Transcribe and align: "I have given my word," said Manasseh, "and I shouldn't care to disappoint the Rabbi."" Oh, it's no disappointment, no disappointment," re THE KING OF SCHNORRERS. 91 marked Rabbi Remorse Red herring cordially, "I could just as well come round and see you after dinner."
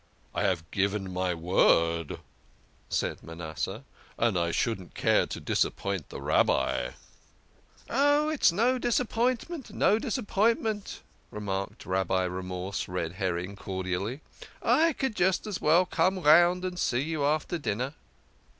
"I 0.33 0.41
have 0.45 0.71
given 0.71 1.13
my 1.13 1.35
word," 1.35 2.21
said 2.89 3.21
Manasseh, 3.21 3.83
"and 4.17 4.35
I 4.35 4.49
shouldn't 4.49 4.95
care 4.95 5.27
to 5.27 5.39
disappoint 5.39 6.09
the 6.09 6.19
Rabbi."" 6.19 6.93
Oh, 7.91 8.29
it's 8.29 8.51
no 8.51 8.79
disappointment, 8.79 9.71
no 9.71 9.99
disappointment," 9.99 11.03
re 11.29 11.37
THE 11.39 11.45
KING 11.45 11.49
OF 11.49 11.53
SCHNORRERS. 11.53 11.59
91 11.59 11.59
marked 11.59 11.85
Rabbi 11.85 12.23
Remorse 12.23 12.87
Red 12.87 13.11
herring 13.11 13.55
cordially, 13.55 14.21
"I 14.63 14.93
could 14.93 15.15
just 15.15 15.45
as 15.45 15.61
well 15.61 15.85
come 15.85 16.17
round 16.17 16.65
and 16.65 16.79
see 16.79 17.01
you 17.01 17.23
after 17.23 17.59
dinner." 17.59 17.93